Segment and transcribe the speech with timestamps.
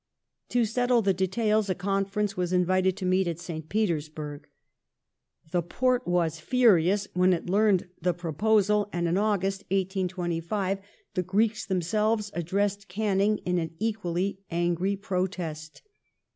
[0.45, 3.69] ^ To settle the details a conference was invited to meet at St.
[3.69, 4.47] Petei*s burg.
[5.51, 10.79] The Porte was furious when it learnt the proposal, and in August, 1825,
[11.13, 15.83] the Greeks themselves addressed Canning in an equally angry protest.